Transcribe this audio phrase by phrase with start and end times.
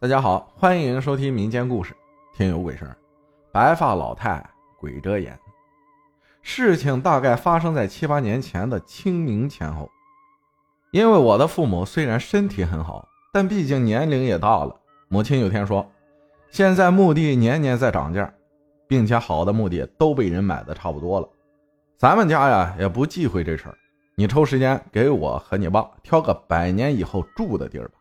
[0.00, 1.92] 大家好，欢迎收听民间故事
[2.36, 2.86] 《听有鬼声》。
[3.50, 5.36] 白发老太鬼遮眼。
[6.40, 9.90] 事情大概发生在七八年前的清明前后。
[10.92, 14.72] 因为我的父母虽然身体很好，但毕竟年龄也大了。
[15.08, 15.84] 母亲有天说
[16.48, 18.32] ：“现在墓地年年在涨价，
[18.86, 21.28] 并且好的墓地都被人买的差不多了。
[21.96, 23.76] 咱们家呀也不忌讳这事儿，
[24.14, 27.94] 你抽时间给我和你爸挑个百年以后住的地儿吧。”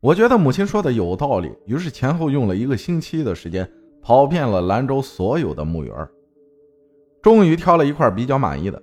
[0.00, 3.68] 我觉得母亲说的有道理，于是前后用了一个星期的时间，
[4.00, 6.08] 跑遍了兰州所有的墓园，
[7.20, 8.80] 终于挑了一块比较满意的。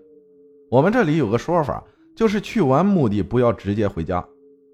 [0.70, 1.82] 我们这里有个说法，
[2.18, 4.22] 就是去完墓地不要直接回家，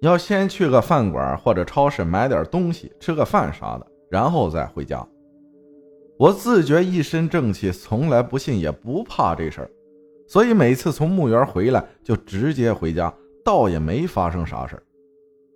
[0.02, 5.08] 要先去个饭馆或者超市买点东西，吃个饭啥的，然后再回家。
[6.18, 9.70] 我自觉一身正气，从来不信也不怕这事儿，
[10.28, 13.14] 所以每次从墓园回来就直接回家，
[13.46, 14.82] 倒也没发生啥事儿。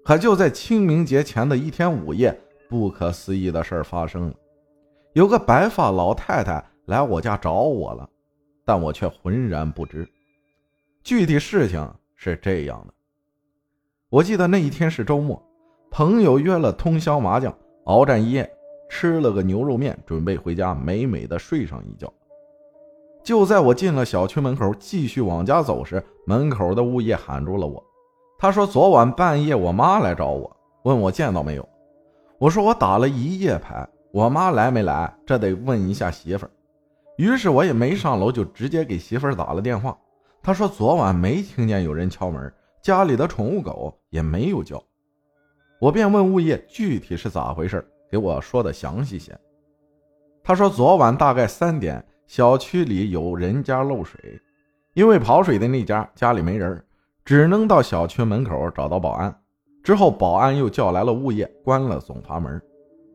[0.06, 4.34] 可就在清明节前的一天午夜，不可思议的事儿发生了。
[5.14, 8.08] 有个白发老太太来我家找我了，
[8.64, 10.08] 但我却浑然不知。
[11.04, 12.94] 具体事情是这样的：
[14.10, 15.42] 我记得那一天是周末，
[15.90, 17.52] 朋友约了通宵麻将，
[17.86, 18.48] 鏖战一夜，
[18.88, 22.14] 吃了个牛肉面，准备回家美美的睡上一觉。
[23.24, 27.84] 就在我进了小区门口，继续往家走时，门口的物业喊住了我。
[28.38, 31.68] 他说：“昨晚半夜，我妈来找我，问我见到没有。
[32.38, 36.52] 我说我打了一夜牌，我妈来没来，这得问一下媳妇儿。
[37.18, 39.98] 于是我也没上楼，就直接给媳妇儿打了电话。
[40.44, 44.84] 他说昨晚没听见有人敲门，家里的宠物狗也没有叫。
[45.80, 49.36] 我便问物业具体是咋回事，给我说的详细些。
[50.44, 54.20] 他说昨晚大概三点，小区里有人家漏水，
[54.94, 56.86] 因为跑水的那家家里没人儿。”
[57.26, 59.36] 只能到小区门口找到保安，
[59.82, 62.62] 之后保安又叫来了物业，关了总阀门。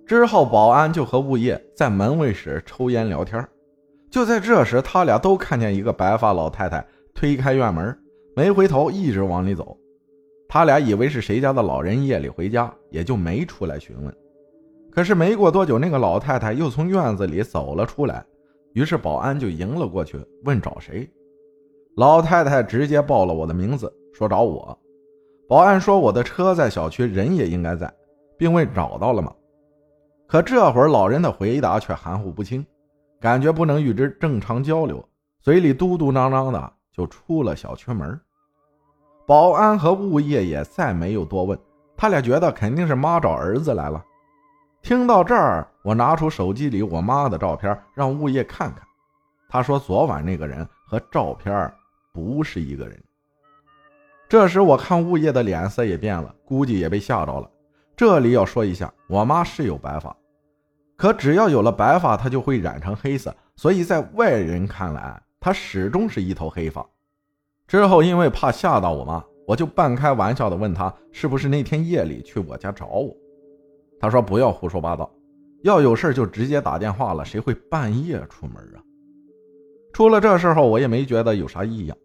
[0.05, 3.47] 之后保安就和物业在门卫室抽烟聊天。
[4.11, 6.85] 就在这时，他俩都看见一个白发老太太
[7.15, 7.97] 推开院门，
[8.35, 9.79] 没回头，一直往里走。
[10.49, 14.13] 他俩以为是谁家的老人夜里回家，也就没出来询问。
[14.91, 18.27] 可是没过多久，那个老太太又从院子里走了出来，
[18.73, 21.09] 于是保安就迎了过去，问找谁。
[21.97, 23.93] 老太太直接报了我的名字。
[24.21, 24.79] 说找我，
[25.49, 27.91] 保安说我的车在小区，人也应该在，
[28.37, 29.33] 并问找到了吗？
[30.27, 32.63] 可这会儿老人的回答却含糊不清，
[33.19, 35.03] 感觉不能与之正常交流，
[35.41, 38.21] 嘴里嘟嘟囔囔的就出了小区门。
[39.27, 41.59] 保安和物业也再没有多问，
[41.97, 44.05] 他俩觉得肯定是妈找儿子来了。
[44.83, 48.83] 听到这儿，我拿出手机里我妈的照片让物业看看，
[49.49, 51.73] 他说昨晚那个人和照片
[52.13, 53.03] 不是一个人。
[54.31, 57.51] 这时我看物业的脸色也变了，估计也被吓着了。
[57.97, 60.17] 这里要说一下，我妈是有白发，
[60.97, 66.87] 可只要有了白发，她就会染成黑色，所以在外人看来，她始终是一头黑发。
[67.67, 73.13] 之后因为怕吓到我妈，我就半开玩笑的问她是不是那天夜里去我家找我。
[73.99, 75.13] 她说不要胡说八道，
[75.65, 78.79] 要有事就直接打电话了，谁会半夜出门啊？
[79.93, 81.99] 出了这事后，我也没觉得有啥异样。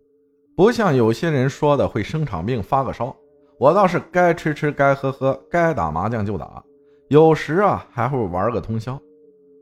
[0.55, 3.13] 不像有些人说的会生场病发个烧，
[3.59, 6.63] 我倒是该吃吃该喝喝该打麻将就打，
[7.09, 8.97] 有时啊还会玩个通宵。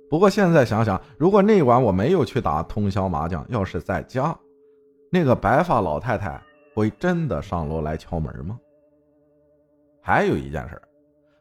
[0.08, 4.38] 不过现在想想，如果那晚我没有去打通宵麻将，要是在家，
[5.10, 6.40] 那个白发老太太
[6.76, 8.60] 会真的上楼来敲门吗？
[10.00, 10.80] 还有一件事，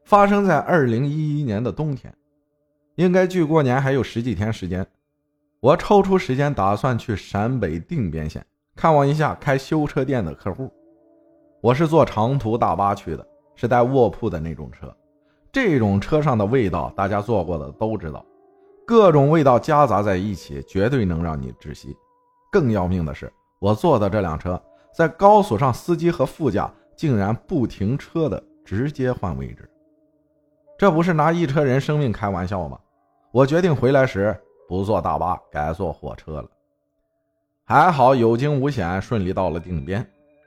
[0.05, 2.15] 发生在二零一一年的冬天，
[2.95, 4.87] 应该距过年还有十几天时间，
[5.61, 8.43] 我抽出时间打算去陕北定边县。
[8.83, 10.69] 看望一下开修车店的客户，
[11.61, 14.93] 我是坐长途大巴去的，是带卧铺的那种车。
[15.53, 18.27] 这种车上的味道，大家坐过的都知道，
[18.85, 21.97] 各种味道夹杂在一起，绝对能让你窒息。
[22.51, 24.61] 更要命的是，我坐的这辆车
[24.93, 29.71] 在高速上，司机和副驾竟然不停车的直接换位置，
[30.77, 32.77] 这不是拿一车人生命开玩笑吗？
[33.31, 34.37] 我决定回来时
[34.69, 36.49] 不坐大巴，改坐火车了。
[37.65, 40.05] 还好有惊无险，顺利到了定边。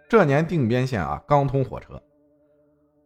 [0.10, 2.00] 这年定边县啊刚通火车，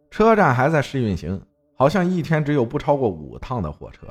[0.10, 1.40] 车站还在试运行，
[1.76, 4.08] 好像一天只有不超过五趟的火车。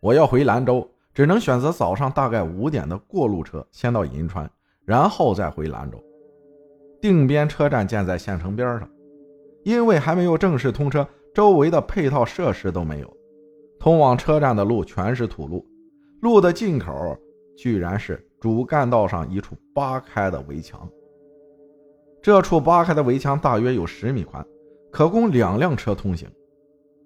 [0.00, 4.48] 我要回兰州，只能选择早上大概五点的过路车，先到银川，
[4.84, 6.00] 然后再回兰州。
[7.00, 8.88] 定边车站建在县城边上，
[9.64, 13.16] 因为还没有正式通车，周围的配套设施都没有，
[13.80, 15.66] 通往车站的路全是土路，
[16.20, 16.92] 路的进口
[17.56, 18.22] 居然是。
[18.46, 20.88] 主干道上一处扒开的围墙，
[22.22, 24.46] 这处扒开的围墙大约有十米宽，
[24.92, 26.30] 可供两辆车通行。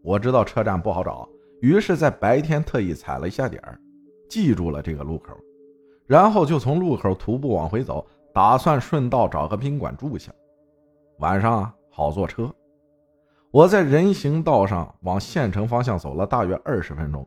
[0.02, 1.26] 我知道车站不好找，
[1.62, 3.80] 于是，在白天特意踩了一下点儿，
[4.28, 5.34] 记住了这个路口，
[6.06, 10.30] 然后就从路口徒步往回走，打算顺道找个宾馆住下，
[11.20, 12.54] 晚上好坐车。
[13.50, 17.26] 我在人行道上往县城方向走了大约二十分钟，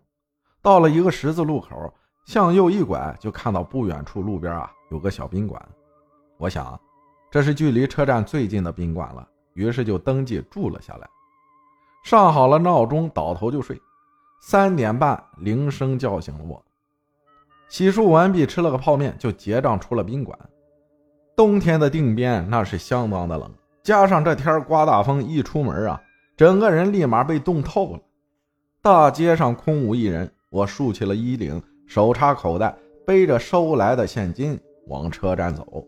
[0.62, 1.92] 到了一个十字路口，
[2.26, 5.62] 向右一拐，就看到不远处路边啊有个小宾馆。
[6.38, 6.80] 我想，
[7.30, 11.10] 这是距离车站最近的宾馆了，于是就登记住了下来。
[12.04, 13.82] 上好了闹钟，倒头就睡。
[14.42, 16.64] 三点半，铃声叫醒了我。
[17.70, 20.38] 洗漱完毕，吃了个泡面，就结账出了宾馆。
[21.36, 23.50] 冬天的定边那是相当的冷，
[23.82, 26.02] 加上这天刮大风，一出门啊。
[26.36, 28.00] 整个人立马被冻透了，
[28.82, 30.32] 大街上空无一人。
[30.50, 32.76] 我竖起了衣领，手插口袋，
[33.06, 35.86] 背着收来的现金往车站走。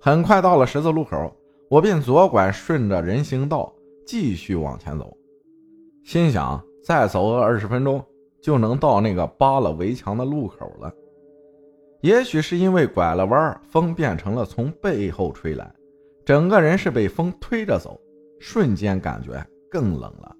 [0.00, 1.34] 很快到了十字路口，
[1.68, 3.72] 我便左拐，顺着人行道
[4.06, 5.16] 继续往前走，
[6.04, 8.04] 心想再走个二十分钟
[8.40, 10.92] 就能到那个扒了围墙的路口了。
[12.00, 15.68] 也许是因为拐了弯，风变成了从背后吹来，
[16.24, 18.00] 整个人是被风推着走。
[18.40, 20.32] 瞬间感觉更冷了，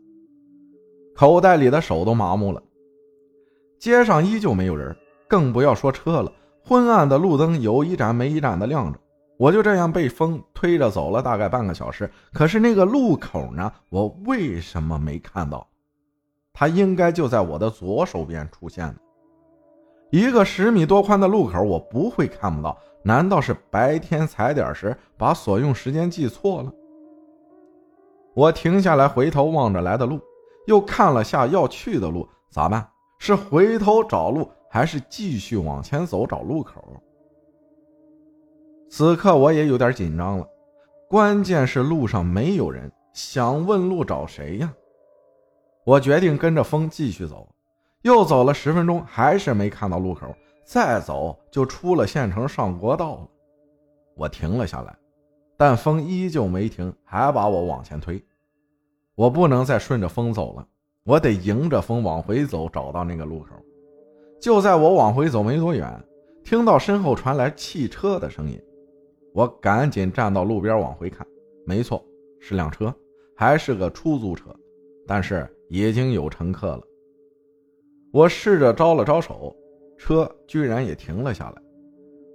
[1.16, 2.62] 口袋里的手都麻木了。
[3.78, 4.96] 街上依旧没有人，
[5.28, 6.32] 更不要说车了。
[6.64, 8.98] 昏暗的路灯有一盏没一盏的亮着。
[9.38, 12.10] 我就这样被风推着走了大概半个小时。
[12.32, 13.72] 可是那个路口呢？
[13.88, 15.66] 我为什么没看到？
[16.52, 18.92] 它应该就在我的左手边出现。
[20.10, 22.76] 一个十米多宽的路口，我不会看不到？
[23.04, 26.72] 难道是白天踩点时把所用时间记错了？
[28.34, 30.20] 我停下来，回头望着来的路，
[30.66, 32.86] 又看了下要去的路，咋办？
[33.18, 37.02] 是回头找路，还是继续往前走找路口？
[38.90, 40.48] 此刻我也有点紧张了，
[41.08, 44.72] 关键是路上没有人，想问路找谁呀？
[45.84, 47.48] 我决定跟着风继续走，
[48.02, 53.28] 又走了十分钟，还是没看到路口，再走就出了县城上国道了。
[54.14, 54.96] 我停了下来，
[55.56, 58.22] 但风依旧没停，还把我往前推。
[59.14, 60.66] 我不能再顺着风走了，
[61.08, 63.46] 我得迎着风往回走，找到那个路口。
[64.38, 65.90] 就在我往回走没多远，
[66.44, 68.60] 听到身后传来汽车的声音，
[69.32, 71.26] 我赶紧站到路边往回看。
[71.64, 72.04] 没错，
[72.38, 72.94] 是辆车，
[73.34, 74.54] 还是个出租车，
[75.06, 76.82] 但是已经有乘客了。
[78.12, 79.56] 我试着招了招手，
[79.96, 81.62] 车居然也停了下来。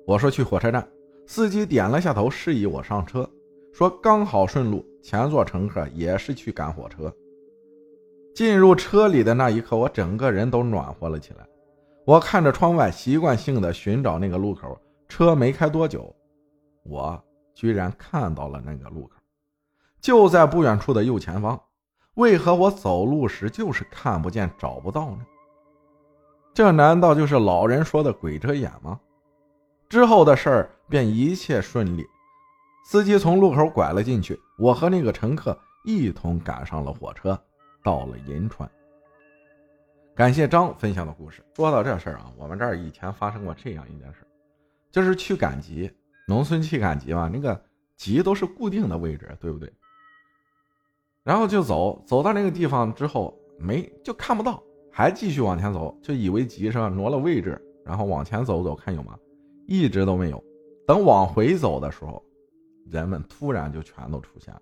[0.08, 0.88] 我说去火车站，
[1.28, 3.30] 司机点了下头，示意我上车。
[3.72, 7.16] 说刚好顺路，前座乘客也是去赶火车。
[8.34, 11.46] 进入车里的那一刻，我整个人都暖和了起来。
[12.06, 14.78] 我看着窗外，习惯性的寻找那个路口。
[15.08, 16.14] 车没开多久，
[16.84, 19.18] 我居然看到了那个路口，
[20.02, 21.62] 就在不远处的右前方。
[22.16, 25.20] 为何我走路时就是看不见、找不到呢？
[26.52, 29.00] 这难道就是老人说的鬼遮眼吗？
[29.88, 32.04] 之后的事儿便一切顺利。
[32.86, 35.56] 司机从路口拐了进去，我和那个乘客
[35.86, 37.40] 一同赶上了火车，
[37.84, 38.70] 到了银川。
[40.16, 41.44] 感谢张分享的故事。
[41.56, 44.26] 说到这事儿啊，我们这儿以前发生过这样一件事，
[44.92, 45.92] 就是去赶集，
[46.28, 47.60] 农村去赶集嘛，那个
[47.98, 49.72] 集都是固定的位置，对不对？
[51.24, 59.18] 然后就走，走到那个地方之后，没就看不到，还继续往前走，就以为集上挪了位置，然后往前走走看有吗？
[59.68, 60.44] 一直都没有。
[60.86, 62.24] 等往回走的时候。
[62.92, 64.62] 人们突然就全都出现了。